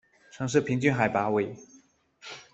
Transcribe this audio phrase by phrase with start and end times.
[0.31, 1.55] 城市平均海拔为。